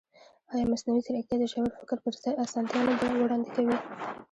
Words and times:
ایا 0.53 0.65
مصنوعي 0.71 1.01
ځیرکتیا 1.05 1.37
د 1.39 1.45
ژور 1.51 1.69
فکر 1.79 1.97
پر 2.03 2.13
ځای 2.23 2.33
اسانتیا 2.43 2.79
نه 2.87 2.93
وړاندې 3.23 3.49
کوي؟ 3.55 3.77